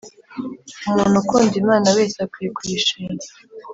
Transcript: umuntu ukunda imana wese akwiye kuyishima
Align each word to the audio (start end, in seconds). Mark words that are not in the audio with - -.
umuntu 0.87 1.15
ukunda 1.21 1.53
imana 1.61 1.87
wese 1.95 2.15
akwiye 2.25 2.49
kuyishima 2.57 3.09